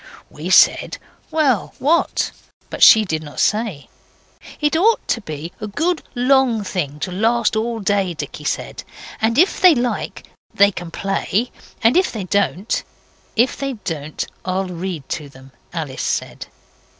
[0.31, 0.97] We said,
[1.29, 2.31] well what?
[2.71, 3.87] But she did not say.
[4.59, 8.83] 'It ought to be a good long thing to last all day,' Dicky said,
[9.21, 10.23] 'and if they like
[10.55, 11.51] they can play,
[11.83, 12.81] and if they don't'
[13.35, 16.47] 'If they don't, I'll read to them,' Alice said.